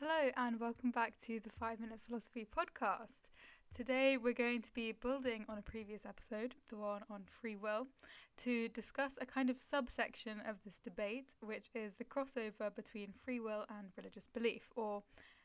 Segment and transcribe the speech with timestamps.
[0.00, 3.30] Hello, and welcome back to the Five Minute Philosophy podcast.
[3.74, 7.88] Today, we're going to be building on a previous episode, the one on free will,
[8.36, 13.40] to discuss a kind of subsection of this debate, which is the crossover between free
[13.40, 15.02] will and religious belief, or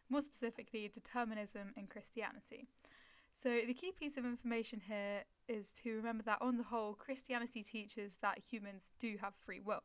[0.07, 2.67] more specifically, determinism in Christianity.
[3.33, 7.63] So, the key piece of information here is to remember that on the whole, Christianity
[7.63, 9.81] teaches that humans do have free will.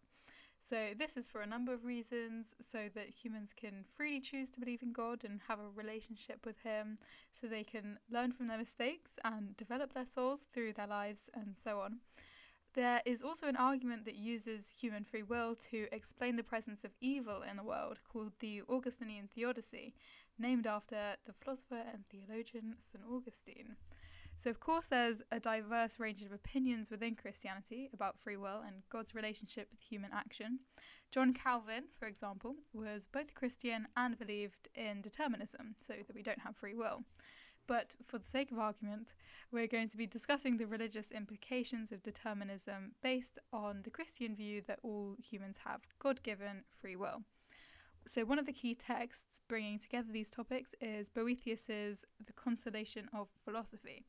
[0.61, 4.61] So, this is for a number of reasons so that humans can freely choose to
[4.61, 6.99] believe in God and have a relationship with Him,
[7.33, 11.57] so they can learn from their mistakes and develop their souls through their lives, and
[11.57, 12.01] so on.
[12.75, 16.91] There is also an argument that uses human free will to explain the presence of
[17.01, 19.95] evil in the world called the Augustinian Theodicy,
[20.39, 23.03] named after the philosopher and theologian St.
[23.11, 23.77] Augustine.
[24.39, 28.89] So, of course, there's a diverse range of opinions within Christianity about free will and
[28.89, 30.61] God's relationship with human action.
[31.11, 36.39] John Calvin, for example, was both Christian and believed in determinism, so that we don't
[36.39, 37.03] have free will.
[37.67, 39.13] But for the sake of argument,
[39.51, 44.63] we're going to be discussing the religious implications of determinism based on the Christian view
[44.69, 47.25] that all humans have God given free will.
[48.07, 53.29] So, one of the key texts bringing together these topics is Boethius's The Consolation of
[53.45, 54.07] Philosophy.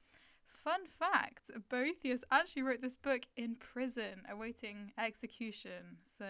[0.63, 5.97] Fun fact Boethius actually wrote this book in prison, awaiting execution.
[6.05, 6.25] So,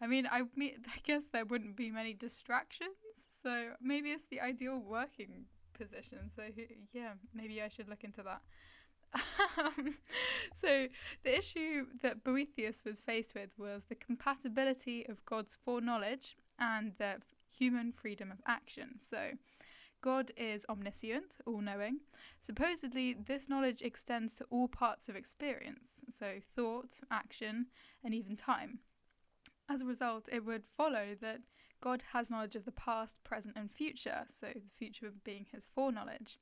[0.00, 2.90] I mean, I, mean, I guess there wouldn't be many distractions.
[3.14, 6.30] So, maybe it's the ideal working position.
[6.30, 6.42] So,
[6.92, 8.42] yeah, maybe I should look into that.
[10.54, 10.88] so,
[11.22, 17.16] the issue that Boethius was faced with was the compatibility of God's foreknowledge and the
[17.56, 18.96] human freedom of action.
[18.98, 19.30] So,
[20.04, 22.00] God is omniscient, all knowing.
[22.42, 27.68] Supposedly, this knowledge extends to all parts of experience, so thought, action,
[28.04, 28.80] and even time.
[29.66, 31.40] As a result, it would follow that
[31.80, 36.38] God has knowledge of the past, present, and future, so the future being his foreknowledge.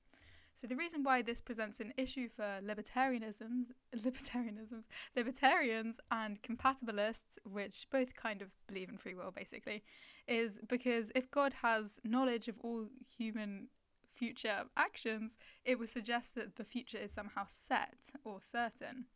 [0.55, 4.85] So the reason why this presents an issue for libertarianisms, libertarianisms,
[5.17, 9.83] libertarians and compatibilists, which both kind of believe in free will basically,
[10.29, 13.69] is because if God has knowledge of all human
[14.15, 19.07] future actions, it would suggest that the future is somehow set or certain.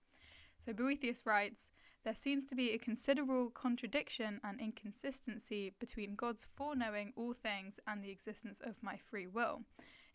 [0.59, 1.71] So Boethius writes,
[2.05, 8.03] there seems to be a considerable contradiction and inconsistency between God's foreknowing all things and
[8.03, 9.63] the existence of my free will.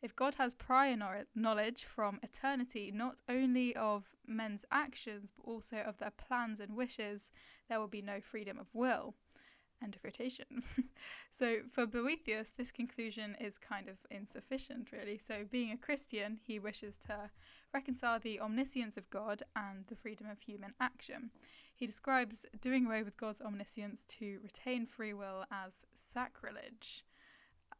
[0.01, 0.97] If God has prior
[1.35, 7.31] knowledge from eternity, not only of men's actions, but also of their plans and wishes,
[7.69, 9.13] there will be no freedom of will.
[9.83, 10.63] End of quotation.
[11.31, 15.17] so for Boethius, this conclusion is kind of insufficient, really.
[15.17, 17.31] So, being a Christian, he wishes to
[17.73, 21.31] reconcile the omniscience of God and the freedom of human action.
[21.75, 27.03] He describes doing away with God's omniscience to retain free will as sacrilege.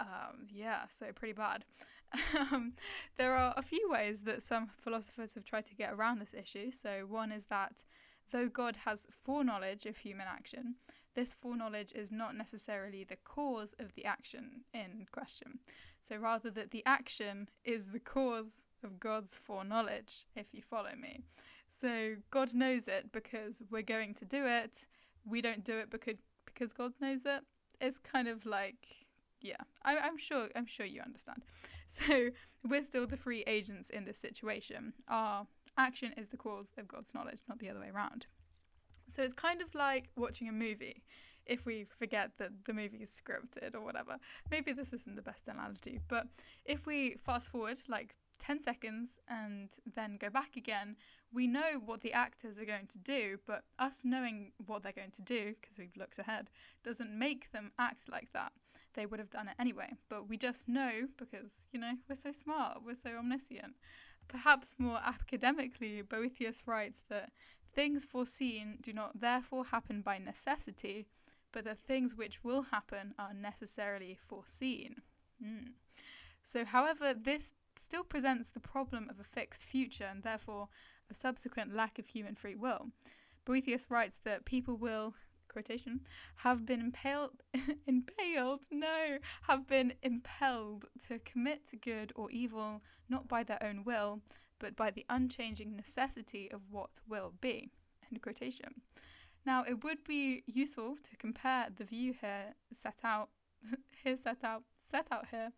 [0.02, 1.66] Um, yeah, so pretty bad.
[2.38, 2.74] Um,
[3.18, 6.70] there are a few ways that some philosophers have tried to get around this issue.
[6.70, 7.86] So, one is that
[8.32, 10.76] though God has foreknowledge of human action,
[11.16, 15.60] this foreknowledge is not necessarily the cause of the action in question.
[16.02, 21.22] So, rather, that the action is the cause of God's foreknowledge, if you follow me.
[21.70, 24.86] So, God knows it because we're going to do it.
[25.26, 27.44] We don't do it because, because God knows it.
[27.80, 29.01] It's kind of like
[29.42, 30.50] yeah, I, I'm sure.
[30.56, 31.44] I'm sure you understand.
[31.94, 32.30] So
[32.66, 34.94] we're still the free agents in this situation.
[35.10, 35.46] Our
[35.78, 38.28] action is the cause of God's knowledge, not the other way around.
[39.10, 41.04] So it's kind of like watching a movie.
[41.46, 44.20] If we forget that the movie is scripted or whatever,
[44.50, 46.28] maybe this isn't the best analogy, but
[46.64, 50.96] if we fast forward like 10 seconds and then go back again,
[51.34, 55.12] we know what the actors are going to do, but us knowing what they're going
[55.12, 56.50] to do, because we've looked ahead,
[56.84, 58.52] doesn't make them act like that.
[58.94, 62.32] They would have done it anyway, but we just know because, you know, we're so
[62.32, 63.76] smart, we're so omniscient.
[64.28, 67.32] Perhaps more academically, Boethius writes that
[67.74, 71.08] things foreseen do not therefore happen by necessity,
[71.52, 74.98] but the things which will happen are necessarily foreseen.
[75.44, 75.74] Mm.
[76.44, 80.70] So, however, this still presents the problem of a fixed future and therefore
[81.10, 82.88] a subsequent lack of human free will.
[83.46, 85.16] Boethius writes that people will,
[85.52, 86.02] quotation,
[86.38, 87.42] have been impaled,
[87.88, 94.22] impaled, no, have been impelled to commit good or evil not by their own will,
[94.60, 97.72] but by the unchanging necessity of what will be,
[98.10, 98.82] end quotation.
[99.46, 103.30] Now, it would be useful to compare the view here set out
[104.04, 105.52] here set out set out here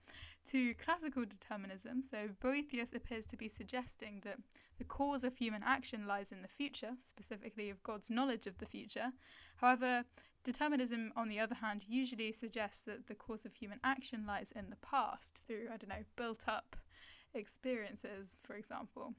[0.46, 2.04] to classical determinism.
[2.04, 4.38] So Boethius appears to be suggesting that
[4.78, 8.66] the cause of human action lies in the future, specifically of God's knowledge of the
[8.66, 9.12] future.
[9.58, 10.04] However,
[10.44, 14.70] determinism, on the other hand, usually suggests that the cause of human action lies in
[14.70, 16.76] the past through, I don't know, built up
[17.34, 19.14] experiences, for example.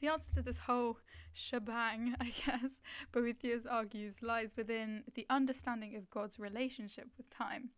[0.00, 0.98] The answer to this whole
[1.32, 2.80] shebang, I guess,
[3.12, 7.70] Boethius argues, lies within the understanding of God's relationship with time.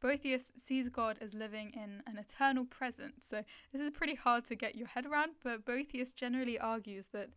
[0.00, 3.22] Boethius sees God as living in an eternal present.
[3.22, 7.30] So this is pretty hard to get your head around, but Boethius generally argues that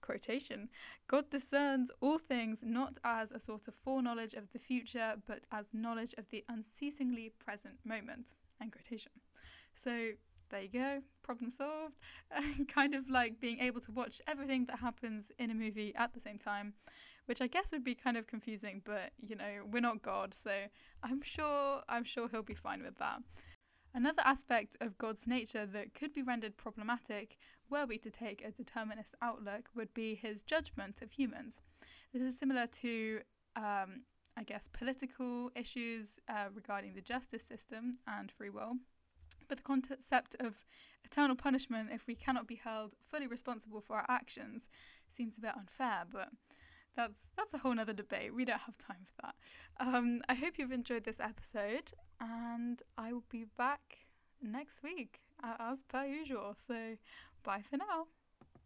[0.00, 0.68] quotation
[1.06, 5.72] God discerns all things not as a sort of foreknowledge of the future, but as
[5.72, 8.34] knowledge of the unceasingly present moment.
[8.60, 9.12] End quotation.
[9.74, 10.10] So
[10.50, 11.94] there you go, problem solved.
[12.68, 16.20] kind of like being able to watch everything that happens in a movie at the
[16.20, 16.74] same time
[17.26, 20.50] which I guess would be kind of confusing, but you know, we're not God, so
[21.02, 23.22] I'm sure I'm sure he'll be fine with that.
[23.94, 27.36] Another aspect of God's nature that could be rendered problematic
[27.68, 31.60] were we to take a determinist outlook would be his judgment of humans.
[32.12, 33.20] This is similar to,
[33.54, 34.02] um,
[34.36, 38.76] I guess, political issues uh, regarding the justice system and free will.
[39.46, 40.54] But the concept of
[41.04, 44.70] eternal punishment, if we cannot be held fully responsible for our actions,
[45.08, 46.04] seems a bit unfair.
[46.10, 46.28] But
[46.96, 48.34] that's that's a whole nother debate.
[48.34, 49.34] We don't have time for that.
[49.86, 53.80] Um, I hope you've enjoyed this episode, and I will be back
[54.42, 56.54] next week as per usual.
[56.54, 56.96] So,
[57.42, 58.06] bye for now.